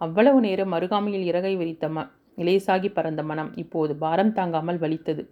[0.00, 2.04] அவ்வளவு நேரம் அருகாமையில் இறகை விரித்த ம
[2.38, 5.22] இலேசாகி பறந்த மனம் இப்போது பாரம் தாங்காமல் வலித்தது.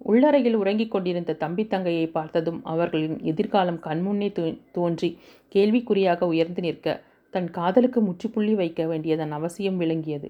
[0.00, 5.18] உள்ளறையில் உறங்கிக் கொண்டிருந்த தம்பி தங்கையை பார்த்ததும் அவர்களின் எதிர்காலம் கண்முன்னே தோ தோன்றி
[5.54, 6.88] கேள்விக்குறியாக உயர்ந்து நிற்க
[7.34, 10.28] தன் காதலுக்கு முற்றுப்புள்ளி வைக்க வேண்டியதன் அவசியம் விளங்கியது.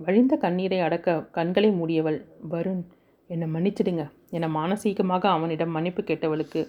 [0.00, 2.18] வழிந்த கண்ணீரை அடக்க கண்களை மூடியவள்
[2.50, 2.82] வருண்
[3.30, 6.60] என்னை மன்னிச்சிடுங்க என மானசீகமாக அவனிடம் மன்னிப்பு கேட்டவளுக்கு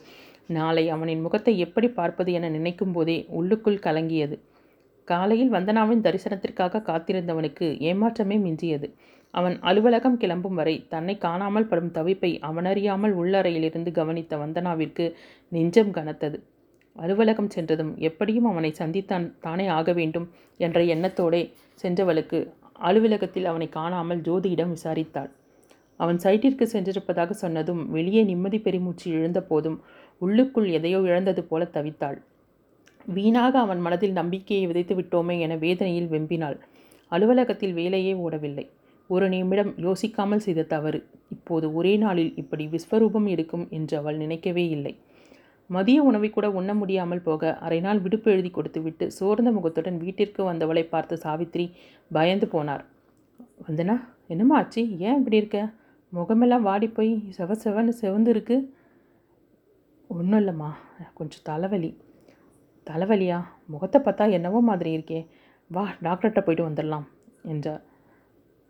[0.49, 4.35] நாளை அவனின் முகத்தை எப்படி பார்ப்பது என நினைக்கும் போதே உள்ளுக்குள் கலங்கியது.
[5.07, 8.87] காலையில் வந்தனாவின் தரிசனத்திற்காக காத்திருந்தவனுக்கு ஏமாற்றமே மிஞ்சியது.
[9.33, 15.05] அவன் அலுவலகம் கிளம்பும் வரை தன்னை காணாமல் படும் தவிப்பை அவனறியாமல் உள்ளறையிலிருந்து கவனித்த வந்தனாவிற்கு
[15.51, 16.39] நெஞ்சம் கனத்தது.
[17.01, 20.27] அலுவலகம் சென்றதும் எப்படியும் அவனை சந்தித்தான் தானே ஆக வேண்டும்
[20.65, 21.41] என்ற எண்ணத்தோடே
[21.83, 22.39] சென்றவளுக்கு
[22.87, 25.29] அலுவலகத்தில் அவனை காணாமல் ஜோதியிடம் விசாரித்தாள்.
[25.99, 29.77] அவன் சைட்டிற்கு சென்றிருப்பதாக சொன்னதும் வெளியே நிம்மதி பெருமூச்சு இழந்த போதும்
[30.21, 32.17] உள்ளுக்குள் எதையோ இழந்தது போல தவித்தாள்.
[33.05, 36.57] வீணாக அவன் மனதில் நம்பிக்கையை விதைத்து விட்டோமே என வேதனையில் வெம்பினாள்.
[37.11, 38.65] அலுவலகத்தில் வேலையே ஓடவில்லை.
[39.09, 40.99] ஒரு நிமிடம் யோசிக்காமல் செய்த தவறு.
[41.35, 44.93] இப்போது ஒரே நாளில் இப்படி விஸ்வரூபம் எடுக்கும் என்று அவள் நினைக்கவே இல்லை.
[45.69, 50.83] மதிய உணவை கூட உண்ண முடியாமல் போக அரை நாள் விடுப்பு எழுதி கொடுத்துவிட்டு சோர்ந்த முகத்துடன் வீட்டிற்கு வந்தவளை
[50.93, 51.65] பார்த்து சாவித்ரி
[52.11, 52.83] பயந்து போனார்.
[53.65, 53.95] வந்தனா
[54.33, 54.81] என்னம்மா ஆச்சு?
[55.07, 55.59] ஏன் இப்படி இருக்க?
[56.13, 58.57] முகமெல்லாம் வாடி போய் செவ செவன்னு செவந்து இருக்கு
[60.09, 60.69] ஒன்றும் இல்லைம்மா
[61.17, 61.91] கொஞ்சம் தலைவலி.
[62.87, 63.39] தலைவலியா?
[63.73, 65.19] முகத்தை பார்த்தா என்னவோ மாதிரி இருக்கே.
[65.71, 67.05] வா டாக்டர்கிட்ட போயிட்டு வந்துடலாம்
[67.53, 67.83] என்றார்.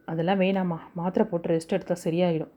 [0.08, 2.54] அதெல்லாம் வேணாம்மா மாத்திரை போட்டு ரெஸ்ட் எடுத்தால் சரியாயிடும்.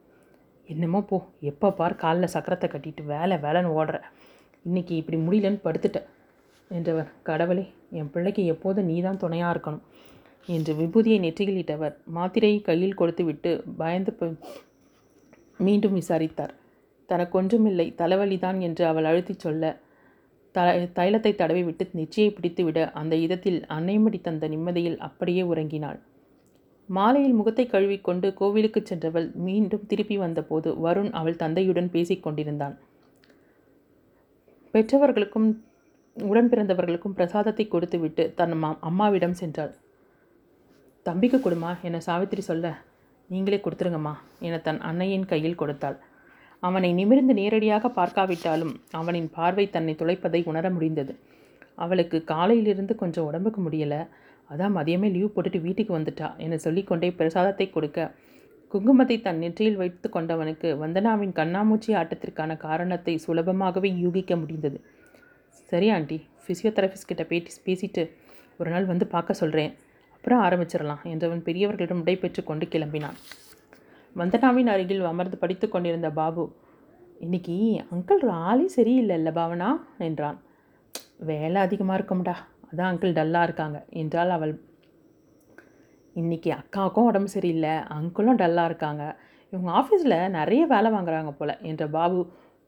[0.68, 1.16] என்னமோ போ
[1.50, 3.96] எப்போ பார் காலில் சக்கரத்தை கட்டிட்டு வேலை வேலைன்னு ஓடுற.
[4.64, 6.08] இன்றைக்கி இப்படி முடியலன்னு படுத்துட்டேன்.
[6.70, 7.64] என்றவர் கடவுளே
[7.98, 9.84] என் பிள்ளைக்கு எப்போதும் நீ தான் துணையாக இருக்கணும்?
[10.48, 14.12] என்று விபூதியை நெற்றிகளிட்டவர் மாத்திரையை கையில் கொடுத்துவிட்டு பயந்து
[15.60, 16.54] மீண்டும் விசாரித்தார்.
[17.08, 19.72] தனக்கொன்றுமில்லை தலைவலிதான் என்று அவள் அழுத்திச் சொல்ல
[20.54, 20.64] த
[20.98, 25.98] தைலத்தை தடவி விட்டு நெற்றியை பிடித்துவிட அந்த இதத்தில் அன்னைமடி தந்த நிம்மதியில் அப்படியே உறங்கினாள்.
[26.88, 32.74] மாலையில் முகத்தை கழுவிக்கொண்டு கோவிலுக்கு சென்றவள் மீண்டும் திருப்பி வந்தபோது வருண் அவள் தந்தையுடன் பேசிக் கொண்டிருந்தான்
[34.74, 35.48] பெற்றவர்களுக்கும்
[36.16, 39.72] உடன் பிறந்தவர்களுக்கும் பிரசாதத்தை கொடுத்துவிட்டு தன் மா அம்மாவிடம் சென்றாள்.
[41.06, 42.66] தம்பிக்கு கொடுமா என சாவித்திரி சொல்ல.
[43.30, 44.14] நீங்களே கொடுத்துருங்கம்மா
[44.46, 45.96] என தன் அன்னையின் கையில் கொடுத்தாள்.
[46.62, 51.14] அவனை நிமிர்ந்து நேரடியாக பார்க்காவிட்டாலும் அவனின் பார்வை தன்னை துளைப்பதை உணர முடிந்தது.
[51.74, 54.00] அவளுக்கு காலையிலிருந்து கொஞ்சம் உடம்புக்கு முடியலை.
[54.50, 58.10] அதான் மதியமே லீவ் போட்டுட்டு வீட்டுக்கு வந்துட்டா என சொல்லிக்கொண்டே பிரசாதத்தை கொடுக்க
[58.72, 64.78] குங்குமத்தை தன் நெற்றியில் வைத்து கொண்டவனுக்கு வந்தனாவின் கண்ணாமூச்சி ஆட்டத்திற்கான காரணத்தை சுலபமாகவே யூகிக்க முடிந்தது.
[65.70, 66.18] சரி ஆண்டி.
[66.44, 68.02] ஃபிசியோதெரபிஸ்ட் கிட்ட பேட்டி பேசிட்டு
[68.56, 69.72] ஒரு நாள் வந்து பார்க்க சொல்கிறேன்
[70.14, 71.02] அப்புறம் ஆரம்பிச்சிடலாம்.
[71.04, 73.18] என்றவன் பெரியவர்களிடம் விடைபெற்று கொண்டு கிளம்பினான்.
[74.16, 76.44] வந்தனாவின் அருகில் அமர்ந்து படித்து கொண்டிருந்த பாபு
[77.20, 77.54] இன்னைக்கு
[77.94, 79.70] அங்கிள் ஒரு ஆளே சரியில்லைல்ல பாவனா?
[79.98, 80.38] என்றான்.
[81.18, 82.34] வேலை அதிகமாக இருக்கும்டா.
[82.70, 83.78] அதான் அங்கிள் டல்லாக இருக்காங்க.
[83.90, 84.52] என்றால் அவள்
[86.16, 89.02] இன்றைக்கி அக்காவுக்கும் உடம்பு சரியில்லை அங்கிளும் டல்லாக இருக்காங்க.
[89.52, 92.18] இவங்க ஆஃபீஸில் நிறைய வேலை வாங்குறாங்க போல என்ற பாபு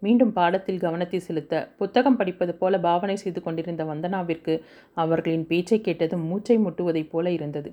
[0.02, 4.54] மீண்டும் பாடத்தில் கவனத்தை செலுத்த புத்தகம் படிப்பது போல பாவனை செய்து கொண்டிருந்த வந்தனாவிற்கு
[4.94, 7.70] அவர்களின் பேச்சை கேட்டதும் மூச்சை முட்டுவதைப் போல இருந்தது.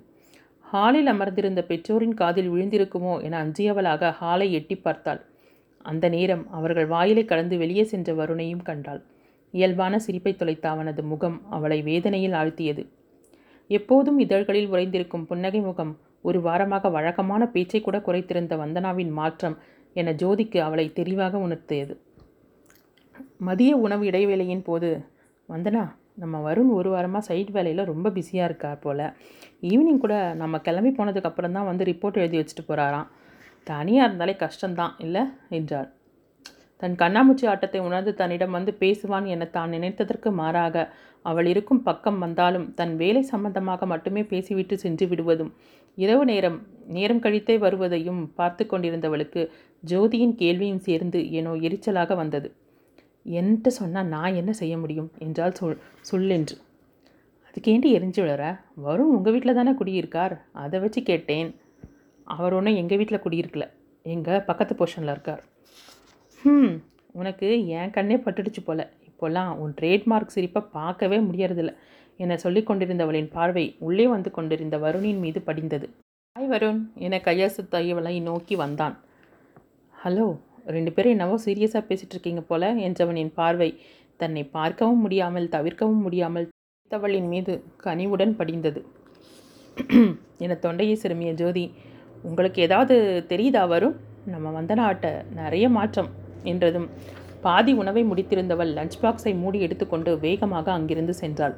[0.65, 5.21] ஹாலில் அமர்ந்திருந்த பெற்றோரின் காதில் விழுந்திருக்குமோ என அஞ்சியவளாக ஹாலை எட்டி பார்த்தாள்.
[5.85, 9.03] அந்த நேரம் அவர்கள் வாயிலை கடந்து வெளியே சென்ற வருணையும் கண்டாள்.
[9.53, 12.83] இயல்பான சிரிப்பை தொலைத்த அவனது முகம் அவளை வேதனையில் ஆழ்த்தியது.
[13.77, 15.93] எப்போதும் இதழ்களில் உறைந்திருக்கும் புன்னகை முகம்
[16.27, 19.55] ஒரு வாரமாக வழக்கமான பேச்சை கூட குறைத்திருந்த வந்தனாவின் மாற்றம்
[19.95, 21.93] என ஜோதிக்கு அவளை தெளிவாக உணர்த்தியது.
[23.47, 24.89] மதிய உணவு இடைவேளையின் போது
[25.49, 25.83] வந்தனா
[26.21, 29.05] நம்ம வருண் ஒரு வாரமாக சைட் வேலையில் ரொம்ப பிஸியாக இருக்கார் போல்.
[29.69, 33.09] ஈவினிங் கூட நம்ம கிளம்பி போனதுக்கப்புறம் தான் வந்து ரிப்போர்ட் எழுதி வச்சுட்டு போகிறாராம்
[33.67, 35.23] தனியாக இருந்தாலே கஷ்டம்தான் இல்லை?
[35.57, 35.89] என்றார்
[36.81, 40.85] தன் கண்ணாமூச்சி ஆட்டத்தை உணர்ந்து தன்னிடம் வந்து பேசுவான் என தான் நினைத்ததற்கு மாறாக
[41.21, 45.51] அவள் இருக்கும் பக்கம் வந்தாலும் தன் வேலை சம்பந்தமாக மட்டுமே பேசிவிட்டு சென்று விடுவதும்.
[45.95, 49.41] இரவு நேரம் நேரம் கழித்தே வருவதையும் பார்த்து கொண்டிருந்தவளுக்கு
[49.87, 52.55] ஜோதியின் கேள்வியும் சேர்ந்து ஏனோ எரிச்சலாக வந்தது.
[53.25, 55.11] என்கிட்ட சொன்னால் நான் என்ன செய்ய முடியும்?
[55.17, 55.79] என்றால் சொல்
[56.11, 56.55] சொல்லென்று.
[57.47, 58.59] அதுக்கேண்டி எரிஞ்சு விழற?
[58.75, 60.35] வரும் உங்கள் வீட்டில் தானே குடியிருக்கார்?
[60.51, 61.55] அதை வச்சு கேட்டேன்.
[62.27, 63.67] அவர் ஒன்றும் எங்கள் வீட்டில் குடியிருக்கல?
[64.05, 65.43] எங்கள் பக்கத்து போர்ஷனில் இருக்கார்.
[66.43, 66.73] ம்
[67.11, 68.89] உனக்கு என் கண்ணே பட்டுடுச்சு போல.
[69.21, 71.71] இப்போல்லாம் உன் ட்ரேட்மார்க் சிரிப்பை பார்க்கவே முடியறதில்ல.
[72.19, 75.87] என சொல்லி கொண்டிருந்தவளின் பார்வை உள்ளே வந்து கொண்டிருந்த வருணின் மீது படிந்தது.
[76.35, 78.95] ஹாய் வருண் என கையசு தையவளை நோக்கி வந்தான்.
[79.93, 80.25] ஹலோ
[80.75, 83.69] ரெண்டு பேரும் என்னவோ சீரியஸாக பேசிகிட்டு இருக்கீங்க போல என்றவனின் பார்வை
[84.19, 86.49] தன்னை பார்க்கவும் முடியாமல் தவிர்க்கவும் முடியாமல்
[86.91, 87.53] தவளின் மீது
[87.85, 88.83] கனிவுடன் படிந்தது.
[90.45, 91.67] என தொண்டையை சிறுமிய ஜோதி
[92.29, 92.95] உங்களுக்கு ஏதாவது
[93.33, 93.97] தெரியுதா வரும்
[94.33, 96.11] நம்ம வந்த நாட்டை நிறைய மாற்றம்
[96.51, 96.89] என்றதும்
[97.41, 101.55] பாதி உணவை முடித்திருந்தவள் லஞ்ச் பாக்ஸை மூடி எடுத்துக்கொண்டு வேகமாக அங்கிருந்து சென்றாள்.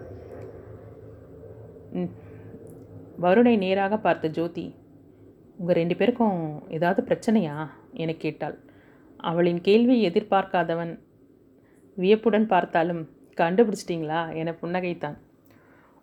[3.21, 4.75] வருணை நேராக பார்த்த ஜோதி
[5.57, 7.69] உங்கள் ரெண்டு பேருக்கும் ஏதாவது பிரச்சனையா?
[7.93, 8.57] என கேட்டாள்.
[9.17, 10.99] அவளின் கேள்வியை எதிர்பார்க்காதவன்
[11.95, 14.35] வியப்புடன் பார்த்தாலும் கண்டுபிடிச்சிட்டிங்களா?
[14.35, 15.17] என புன்னகைத்தான்.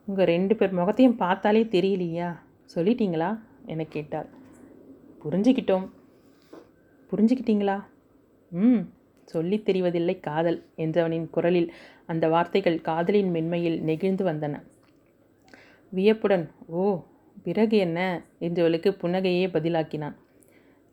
[0.06, 2.36] உங்கள் ரெண்டு பேர் முகத்தையும் பார்த்தாலே தெரியலையா?
[2.74, 3.38] சொல்லிட்டீங்களா?
[3.66, 4.26] என கேட்டாள்.
[5.24, 5.90] புரிஞ்சுக்கிட்டோம்.
[7.10, 7.84] புரிஞ்சுக்கிட்டீங்களா?
[8.50, 8.98] ம்.
[9.32, 11.68] சொல்லித் தெரிவதில்லை காதல் என்றவனின் குரலில்
[12.06, 14.54] அந்த வார்த்தைகள் காதலின் மென்மையில் நெகிழ்ந்து வந்தன.
[15.92, 16.46] வியப்புடன்
[16.78, 16.82] ஓ
[17.42, 17.98] பிறகு என்ன
[18.40, 20.16] என்றவளுக்கு புன்னகையே பதிலாக்கினான்.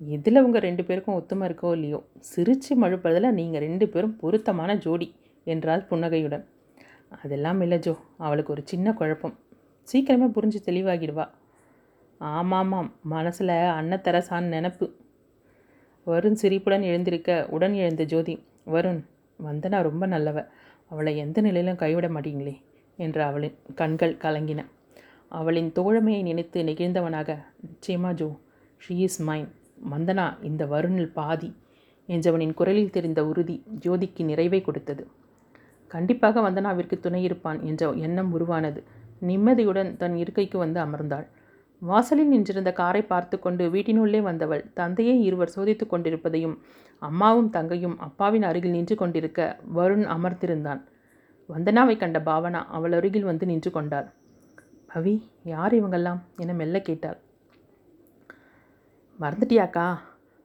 [0.01, 1.99] எதில் உங்கள் ரெண்டு பேருக்கும் ஒத்துமை இருக்கோ இல்லையோ?
[2.31, 5.07] சிரித்து மழுப்பதில் நீங்கள் ரெண்டு பேரும் பொருத்தமான ஜோடி
[5.47, 6.45] என்றாள் புன்னகையுடன்.
[7.23, 9.35] அதெல்லாம் இல்லை ஜோ அவளுக்கு ஒரு சின்ன குழப்பம்.
[9.87, 11.25] சீக்கிரமே புரிஞ்சு தெளிவாகிடுவா.
[12.21, 14.87] ஆமாமாம் மனசில் அன்னத்தரசான் நினப்பு.
[16.07, 18.33] வருண் சிரிப்புடன் எழுந்திருக்க உடன் எழுந்த ஜோதி
[18.65, 18.99] வருண்
[19.39, 20.37] வந்தனா ரொம்ப நல்லவ.
[20.87, 22.53] அவளை எந்த நிலையிலும் கைவிட மாட்டீங்களே
[22.97, 24.61] என்று அவளின் கண்கள் கலங்கின.
[25.31, 28.29] அவளின் தோழமையை நினைத்து நெகிழ்ந்தவனாக நிச்சயமா so
[28.81, 29.49] she is mine
[29.91, 31.49] Vandana இந்த வருணில் பாதி
[32.09, 35.07] என்றவனின் குரலில் தெரிந்த உறுதி ஜோதிக்கு நிறைவை கொடுத்தது.
[35.87, 38.83] கண்டிப்பாக வந்தனாவிற்கு துணை இருப்பான் என்ற எண்ணம் உருவானது.
[39.19, 41.27] நிம்மதியுடன் தன் இருக்கைக்கு வந்து அமர்ந்தாள்.
[41.81, 46.63] வாசலில் நின்றிருந்த காரை பார்த்து கொண்டு வீட்டினுள்ளே வந்தவள் தந்தையை இருவர் சோதித்து கொண்டிருப்பதையும்
[46.99, 50.81] அம்மாவும் தங்கையும் அப்பாவின் அருகில் நின்று கொண்டிருக்க வருண் அமர்ந்திருந்தான்.
[51.49, 54.13] வந்தனாவை கண்ட பாவனா அவள் அருகில் வந்து நின்று கொண்டாள்.
[54.93, 56.17] பவி யார் இவங்கெல்லாம்?
[56.37, 57.19] என மெல்ல கேட்டாள்.
[59.19, 59.97] மறந்துட்டியாக்கா?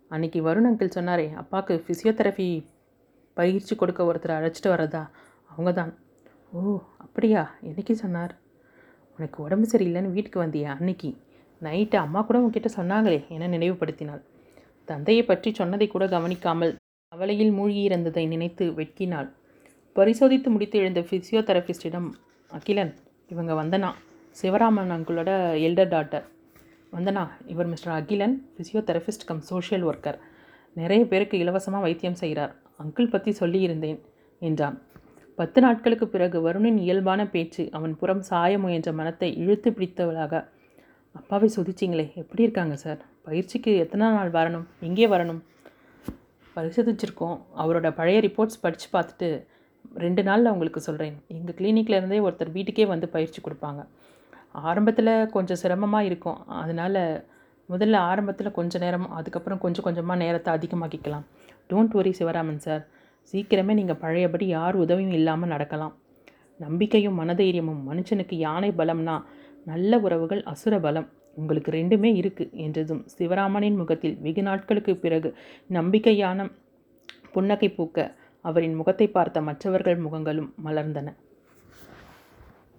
[0.09, 2.69] அன்னைக்கு வருண் அங்கிள் சொன்னாரே அப்பாவுக்கு ஃபிசியோதெரபி
[3.35, 5.09] பயிற்சி கொடுக்க ஒருத்தர் அழைச்சிட்டு வரதா
[5.47, 5.99] அவங்க தான்.
[6.53, 7.51] ஓ அப்படியா?
[7.63, 8.41] என்னைக்கு சொன்னார்?
[9.19, 11.11] உனக்கு உடம்பு சரியில்லைன்னு வீட்டுக்கு வந்தியா அன்னைக்கு?
[11.63, 14.23] நைட்டு அம்மா கூட உன்கிட்ட சொன்னாங்களே என நினைவுபடுத்தினாள்?
[14.89, 16.73] தந்தையை பற்றி சொன்னதை கூட கவனிக்காமல்
[17.13, 19.29] கவலையில் மூழ்கியிருந்ததை நினைத்து வெட்கினாள்.
[19.97, 22.09] பரிசோதித்து முடித்து எழுந்த ஃபிசியோதெரபிஸ்டிடம்
[22.51, 22.93] அகிலன்
[23.29, 23.91] இவங்க வந்தனா?
[24.37, 25.31] சிவராமன் அங்குளோட
[25.67, 26.27] எல்டர் டாட்டர்
[26.93, 27.25] வந்தனா?
[27.53, 30.19] இவர் mister Akilan physiotherapist cum social worker
[30.77, 34.01] நிறைய பேருக்கு இலவசமாக வைத்தியம் செய்கிறார் அங்கிள் பற்றி சொல்லியிருந்தேன்
[34.43, 34.77] என்றான்.
[35.39, 40.43] பத்து நாட்களுக்கு பிறகு வருணின் இயல்பான பேச்சு அவன் புறம் சாய முயன்ற மனத்தை இழுத்து பிடித்தவளாக
[41.19, 43.01] அப்பாவை சொதிச்சிங்களே எப்படி இருக்காங்க சார்?
[43.27, 44.67] பயிற்சிக்கு எத்தனை நாள் வரணும்?
[44.89, 45.41] எங்கே வரணும்?
[46.57, 47.37] பரிசோதிச்சிருக்கோம்.
[47.63, 49.29] அவரோட பழைய ரிப்போர்ட்ஸ் படித்து பார்த்துட்டு
[50.05, 53.83] ரெண்டு நாளில் உங்களுக்கு சொல்கிறேன் எங்கள் கிளினிக்கில் இருந்தே ஒருத்தர் வீட்டுக்கே வந்து பயிற்சி கொடுப்பாங்க.
[54.71, 56.41] ஆரம்பத்தில் கொஞ்சம் சிரமமாக இருக்கும்.
[56.63, 57.03] அதனால்
[57.69, 61.25] முதல்ல ஆரம்பத்தில் கொஞ்சம் நேரம் அதுக்கப்புறம் கொஞ்சம் கொஞ்சமாக நேரத்தை அதிகமாக்கிக்கலாம்.
[61.71, 62.83] Don't worry Sivaraman sir.
[63.31, 65.95] சீக்கிரமே நீங்கள் பழையபடி யார் உதவியும் இல்லாமல் நடக்கலாம்.
[66.61, 69.17] நம்பிக்கையும் மனதைரியமும் மனுஷனுக்கு யானை பலம்னா
[69.71, 71.09] நல்ல உறவுகள் அசுர பலம்.
[71.41, 75.29] உங்களுக்கு ரெண்டுமே இருக்குது என்றதும் சிவராமனின் முகத்தில் வெகு நாட்களுக்கு பிறகு
[75.79, 76.49] நம்பிக்கையான
[77.35, 77.99] புன்னகை பூக்க
[78.45, 81.09] அவரின் முகத்தை பார்த்த மற்றவர்கள் முகங்களும் மலர்ந்தன.